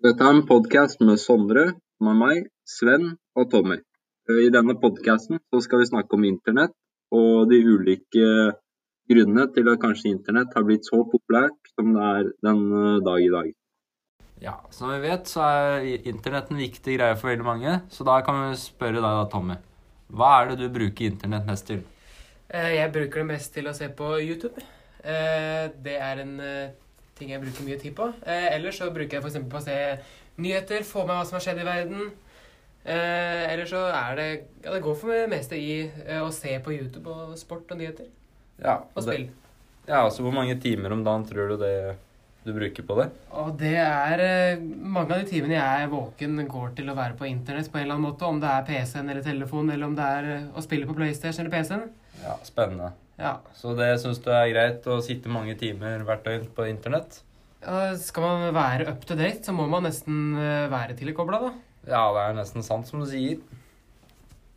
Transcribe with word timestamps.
podkast 0.00 1.00
med 1.00 1.18
Sondre, 1.20 1.74
med 2.00 2.16
meg, 2.16 2.46
Sven 2.64 3.18
og 3.36 3.50
Tommy. 3.50 3.76
I 4.30 4.48
denne 4.48 4.72
podkasten 4.80 5.40
skal 5.60 5.82
vi 5.82 5.88
snakke 5.90 6.16
om 6.16 6.24
internett 6.24 6.72
og 7.12 7.50
de 7.50 7.58
ulike 7.60 8.54
grunnene 9.10 9.46
til 9.52 9.68
at 9.68 9.80
kanskje 9.82 10.14
internett 10.14 10.54
har 10.54 10.64
blitt 10.64 10.88
så 10.88 11.04
populært 11.04 11.58
som 11.74 11.92
det 11.92 12.00
er 12.00 12.32
den 12.40 12.64
dag 13.04 13.20
i 13.20 13.28
dag. 13.28 13.52
Ja, 14.40 14.56
som 14.70 14.88
vi 14.88 15.00
vet 15.04 15.28
så 15.28 15.44
er 15.44 16.08
internett 16.08 16.50
en 16.50 16.56
viktig 16.56 16.96
greie 16.96 17.16
for 17.16 17.28
veldig 17.28 17.44
mange, 17.44 17.80
så 17.90 18.04
da 18.04 18.22
kan 18.24 18.40
vi 18.48 18.56
spørre 18.56 19.02
deg 19.02 19.04
da, 19.04 19.28
Tommy. 19.28 19.58
Hva 20.08 20.36
er 20.38 20.54
det 20.54 20.62
du 20.62 20.70
bruker 20.72 21.10
internett 21.10 21.44
mest 21.44 21.68
til? 21.68 21.84
Eh, 22.48 22.78
jeg 22.78 22.92
bruker 22.94 23.20
det 23.20 23.32
mest 23.34 23.52
til 23.52 23.68
å 23.68 23.76
se 23.76 23.92
på 23.92 24.14
YouTube. 24.22 24.64
Eh, 25.04 25.68
det 25.84 26.00
er 26.00 26.24
en 26.24 26.40
eh, 26.40 26.70
ting 27.20 27.30
jeg 27.34 27.42
bruker 27.44 27.68
mye 27.68 27.78
tid 27.80 27.94
på. 27.98 28.08
Ellers 28.24 28.80
så 28.80 28.90
bruker 28.94 29.18
jeg 29.18 29.24
f.eks. 29.26 29.38
på 29.52 29.60
å 29.60 29.64
se 29.64 29.78
nyheter, 30.40 30.86
få 30.88 31.04
med 31.04 31.14
hva 31.18 31.28
som 31.28 31.36
har 31.38 31.44
skjedd 31.44 31.62
i 31.62 31.68
verden. 31.68 32.10
Eller 32.90 33.68
så 33.68 33.82
er 33.92 34.14
det 34.16 34.28
Ja, 34.64 34.72
det 34.72 34.80
går 34.82 34.94
for 34.96 35.12
det 35.12 35.28
meste 35.28 35.58
i 35.60 35.84
å 36.16 36.30
se 36.32 36.54
på 36.64 36.72
YouTube 36.72 37.12
og 37.12 37.34
sport 37.38 37.68
og 37.74 37.80
nyheter. 37.80 38.08
Ja, 38.60 38.78
og 38.94 39.04
spill. 39.04 39.26
Ja, 39.86 40.04
altså 40.06 40.24
Hvor 40.24 40.32
mange 40.32 40.56
timer 40.60 40.94
om 40.96 41.04
dagen 41.04 41.26
tror 41.28 41.52
du 41.52 41.60
det 41.60 41.74
du 42.44 42.52
bruker 42.56 42.86
på 42.88 42.96
det? 42.96 43.06
Og 43.36 43.50
det 43.60 43.74
er 43.82 44.22
eh, 44.24 44.62
Mange 44.64 45.12
av 45.12 45.20
de 45.20 45.28
timene 45.28 45.58
jeg 45.58 45.84
er 45.84 45.90
våken, 45.92 46.38
går 46.48 46.74
til 46.78 46.88
å 46.88 46.96
være 46.96 47.18
på 47.18 47.28
internett 47.28 47.68
på 47.70 47.78
en 47.78 47.84
eller 47.84 47.98
annen 47.98 48.08
måte. 48.08 48.28
Om 48.28 48.40
det 48.42 48.50
er 48.50 48.66
PC-en 48.68 49.12
eller 49.12 49.24
telefonen, 49.26 49.74
eller 49.74 49.90
om 49.90 49.96
det 49.98 50.10
er 50.18 50.28
eh, 50.36 50.50
å 50.56 50.64
spille 50.64 50.88
på 50.88 50.96
PlayStation 50.96 51.44
eller 51.44 51.54
PC-en. 51.54 51.88
Ja, 52.24 52.36
Spennende. 52.46 52.92
Ja. 53.20 53.34
Så 53.56 53.74
det 53.76 53.90
syns 54.00 54.22
du 54.24 54.30
er 54.32 54.48
greit 54.48 54.86
å 54.88 55.00
sitte 55.04 55.32
mange 55.32 55.56
timer 55.60 56.00
hvert 56.08 56.24
døgn 56.24 56.46
på 56.56 56.68
internett? 56.70 57.20
Ja, 57.60 57.90
skal 58.00 58.24
man 58.24 58.54
være 58.56 58.86
up 58.88 59.02
to 59.04 59.16
date, 59.18 59.44
så 59.44 59.52
må 59.52 59.66
man 59.68 59.84
nesten 59.84 60.30
eh, 60.40 60.68
være 60.72 60.96
tilkobla, 60.96 61.42
da. 61.42 61.50
Ja, 61.88 62.04
det 62.16 62.22
er 62.24 62.38
nesten 62.38 62.64
sant 62.64 62.88
som 62.88 63.02
du 63.04 63.08
sier. 63.08 63.40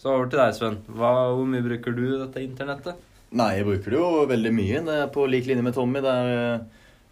Så 0.00 0.12
over 0.12 0.28
til 0.32 0.40
deg, 0.40 0.52
Sven. 0.56 0.76
Hva, 0.96 1.12
hvor 1.36 1.48
mye 1.48 1.64
bruker 1.64 1.96
du 1.96 2.04
dette 2.22 2.44
internettet? 2.44 3.00
Nei, 3.36 3.50
jeg 3.58 3.66
bruker 3.68 3.92
det 3.92 3.98
jo 4.00 4.28
veldig 4.28 4.52
mye. 4.56 4.84
Det 4.86 4.94
er 5.04 5.10
på 5.12 5.24
lik 5.28 5.48
linje 5.48 5.64
med 5.64 5.76
Tommy. 5.76 6.00
Det 6.04 6.12
er 6.12 6.62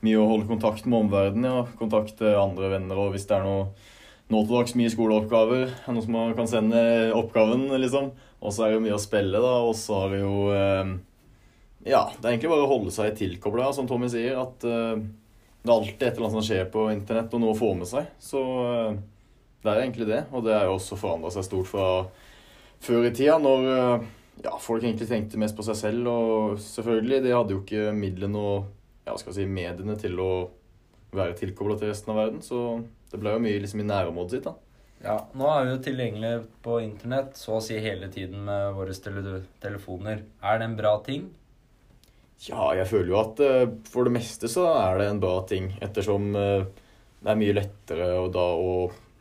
mye 0.06 0.18
å 0.20 0.28
holde 0.30 0.48
kontakt 0.48 0.86
med 0.86 1.04
omverdenen, 1.04 1.48
ja. 1.48 1.64
kontakte 1.78 2.36
andre 2.38 2.72
venner. 2.77 3.00
Og 3.02 3.14
hvis 3.14 3.27
det 3.28 3.38
er 3.38 3.46
noe 3.46 3.68
nå 4.28 4.42
til 4.44 4.54
dags 4.54 4.74
mye 4.77 4.92
skoleoppgaver, 4.92 5.70
noe 5.88 6.04
som 6.04 6.16
man 6.16 6.34
kan 6.36 6.48
sende 6.50 6.80
oppgaven, 7.16 7.68
liksom. 7.80 8.10
Og 8.38 8.54
så 8.54 8.66
er 8.66 8.74
det 8.74 8.82
mye 8.84 8.98
å 8.98 9.02
spille, 9.02 9.41
da. 9.42 9.54
Og 9.64 9.74
så 9.78 10.02
har 10.02 10.14
det 10.14 10.20
jo 10.22 10.34
eh, 10.54 10.96
Ja, 11.88 12.02
det 12.12 12.24
er 12.24 12.34
egentlig 12.34 12.52
bare 12.52 12.66
å 12.66 12.72
holde 12.74 12.92
seg 12.94 13.16
tilkobla, 13.19 13.72
som 13.74 13.88
Tommy 13.88 14.10
sier. 14.12 14.36
At 14.42 14.66
eh, 14.69 15.00
det 15.62 15.72
er 15.72 15.74
alltid 15.74 16.04
et 16.06 16.12
eller 16.12 16.28
annet 16.28 16.38
som 16.38 16.46
skjer 16.50 16.69
på 16.74 16.88
internett, 16.92 17.32
og 17.32 17.42
noe 17.42 17.56
å 17.56 17.58
få 17.58 17.72
med 17.78 17.91
seg. 17.91 18.12
Så 18.22 18.44
eh, 18.69 19.00
det 19.64 19.72
er 19.72 19.82
egentlig 19.82 20.10
det. 20.12 20.22
Og 20.30 20.44
det 20.46 20.54
er 20.54 20.69
jo 20.69 20.76
også 20.76 21.00
forandra 21.00 21.32
seg 21.34 21.48
stort 21.48 21.72
fra 21.72 21.88
før 22.84 23.08
i 23.08 23.14
tida, 23.16 23.41
når 23.42 23.70
eh, 23.74 24.08
ja, 24.44 24.54
folk 24.62 24.84
egentlig 24.84 25.08
tenkte 25.10 25.41
mest 25.41 25.56
på 25.58 25.66
seg 25.66 25.80
selv. 25.80 26.12
Og 26.12 26.60
selvfølgelig, 26.62 27.24
de 27.24 27.34
hadde 27.34 27.56
jo 27.56 27.64
ikke 27.64 27.94
midlene 27.96 28.44
og 28.52 28.74
ja, 29.09 29.17
skal 29.20 29.37
si, 29.37 29.48
mediene 29.48 29.97
til 30.01 30.19
å 30.23 30.31
være 31.14 31.37
tilkobla 31.39 31.78
til 31.81 31.92
resten 31.92 32.12
av 32.12 32.20
verden. 32.23 32.41
Så 32.45 32.81
det 33.11 33.20
ble 33.20 33.34
jo 33.34 33.42
mye 33.42 33.62
liksom, 33.65 33.83
i 33.83 33.89
nærområdet 33.89 34.37
sitt. 34.37 34.48
da. 34.48 34.55
Ja, 34.98 35.17
Nå 35.39 35.47
er 35.53 35.65
vi 35.65 35.75
jo 35.75 35.83
tilgjengelig 35.87 36.33
på 36.65 36.81
internett 36.83 37.39
så 37.39 37.59
å 37.59 37.65
si 37.65 37.78
hele 37.81 38.11
tiden 38.12 38.42
med 38.48 38.75
våre 38.77 38.95
telefoner. 39.62 40.25
Er 40.42 40.59
det 40.59 40.69
en 40.69 40.78
bra 40.78 40.97
ting? 41.06 41.28
Ja, 42.47 42.71
jeg 42.77 42.87
føler 42.91 43.12
jo 43.12 43.21
at 43.21 43.41
uh, 43.43 43.65
for 43.91 44.06
det 44.06 44.15
meste 44.15 44.50
så 44.50 44.69
er 44.71 45.00
det 45.00 45.09
en 45.11 45.22
bra 45.22 45.41
ting. 45.49 45.72
Ettersom 45.82 46.31
uh, 46.37 46.66
det 47.19 47.32
er 47.32 47.41
mye 47.41 47.56
lettere 47.56 48.12
å, 48.19 48.28
da, 48.31 48.44
å 48.55 48.75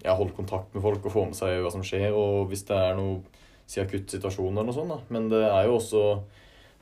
ja, 0.04 0.14
holde 0.18 0.36
kontakt 0.38 0.76
med 0.76 0.86
folk 0.86 1.06
og 1.06 1.14
få 1.14 1.26
med 1.30 1.38
seg 1.38 1.62
hva 1.64 1.72
som 1.74 1.86
skjer. 1.86 2.12
Og 2.14 2.50
hvis 2.52 2.66
det 2.70 2.78
er 2.78 2.98
noe 2.98 3.22
si 3.68 3.82
akuttsituasjon 3.84 4.54
eller 4.54 4.70
noe 4.70 4.76
sånt. 4.76 4.94
Da. 4.94 5.00
Men 5.14 5.30
det 5.32 5.44
er 5.46 5.68
jo 5.68 5.78
også 5.78 6.04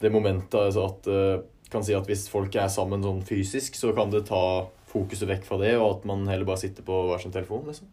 det 0.02 0.12
momentet 0.14 0.60
altså 0.60 0.88
at 0.90 1.08
uh, 1.10 1.44
kan 1.72 1.84
si 1.86 1.96
at 1.98 2.08
hvis 2.10 2.28
folk 2.32 2.56
er 2.60 2.70
sammen 2.72 3.04
sånn 3.06 3.24
fysisk, 3.26 3.78
så 3.78 3.94
kan 3.98 4.14
det 4.14 4.26
ta 4.30 4.68
fokuset 4.92 5.28
vekk 5.30 5.48
fra 5.48 5.60
det, 5.62 5.74
og 5.80 5.90
at 5.90 6.08
man 6.10 6.24
heller 6.30 6.48
bare 6.48 6.62
sitter 6.62 6.86
på 6.86 7.02
hver 7.10 7.22
sin 7.24 7.34
telefon. 7.34 7.66
liksom. 7.68 7.90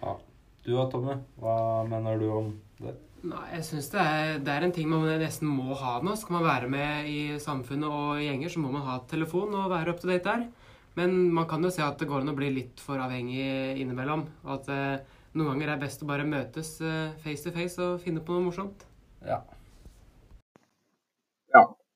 Ja. 0.00 0.16
Du 0.64 0.74
da, 0.74 0.88
Tomme? 0.92 1.20
Hva 1.40 1.54
mener 1.88 2.20
du 2.20 2.26
om 2.32 2.50
det? 2.80 2.96
Nei, 3.20 3.42
jeg 3.52 3.64
synes 3.66 3.90
det 3.92 4.04
det 4.46 4.52
er 4.52 4.64
en 4.64 4.72
ting 4.72 4.88
man 4.88 5.04
nesten 5.20 5.48
må 5.48 5.76
ha 5.76 5.98
nå. 6.04 6.14
Skal 6.16 6.38
man 6.38 6.46
være 6.46 6.70
med 6.72 7.08
i 7.10 7.20
samfunnet 7.40 7.88
og 7.88 8.20
i 8.20 8.26
gjenger, 8.30 8.52
så 8.52 8.62
må 8.62 8.72
man 8.72 8.86
ha 8.86 8.96
telefon 9.10 9.56
og 9.56 9.70
være 9.72 9.92
up 9.92 10.00
to 10.00 10.08
date 10.08 10.24
der. 10.24 10.46
Men 10.96 11.28
man 11.32 11.46
kan 11.48 11.62
jo 11.64 11.70
se 11.72 11.84
at 11.84 12.00
det 12.00 12.08
går 12.10 12.24
an 12.24 12.32
å 12.32 12.36
bli 12.36 12.48
litt 12.54 12.80
for 12.82 13.00
avhengig 13.00 13.76
innimellom. 13.80 14.24
Og 14.46 14.54
at 14.56 14.70
eh, 14.72 15.18
noen 15.36 15.52
ganger 15.52 15.68
er 15.68 15.76
det 15.76 15.84
best 15.84 16.02
å 16.02 16.08
bare 16.08 16.26
møtes 16.28 16.72
eh, 16.82 17.12
face 17.22 17.44
to 17.44 17.52
face 17.54 17.78
og 17.84 18.00
finne 18.02 18.24
på 18.24 18.34
noe 18.36 18.48
morsomt. 18.48 18.86
Ja. 19.26 19.42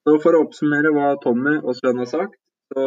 Så 0.04 0.19
For 0.20 0.37
å 0.37 0.44
oppsummere 0.44 0.92
hva 0.92 1.15
Tommy 1.22 1.54
og 1.62 1.76
Sven 1.78 2.00
har 2.03 2.09
sagt, 2.10 2.37
så 2.75 2.84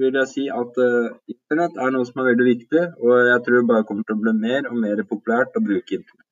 vil 0.00 0.16
jeg 0.20 0.28
si 0.28 0.44
at 0.52 0.80
uh, 0.84 1.10
internett 1.32 1.78
er 1.80 1.92
noe 1.94 2.08
som 2.08 2.20
er 2.20 2.30
veldig 2.32 2.48
viktig. 2.48 2.84
Og 3.00 3.28
jeg 3.30 3.44
tror 3.44 3.60
det 3.60 3.70
bare 3.70 3.86
kommer 3.88 4.04
til 4.08 4.18
å 4.18 4.22
bli 4.24 4.34
mer 4.36 4.68
og 4.68 4.80
mer 4.84 5.04
populært 5.08 5.56
å 5.56 5.64
bruke 5.64 5.96
internett. 5.96 6.27